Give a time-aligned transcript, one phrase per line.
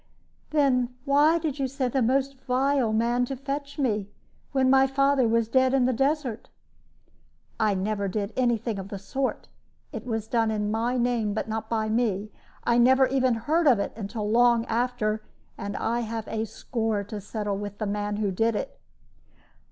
[0.49, 4.09] "Then why did you send a most vile man to fetch me,
[4.51, 6.49] when my father was dead in the desert?"
[7.59, 9.47] "I never did any thing of the sort.
[9.91, 12.31] It was done in my name, but not by me;
[12.63, 15.21] I never even heard of it until long after,
[15.55, 18.79] and I have a score to settle with the man who did it."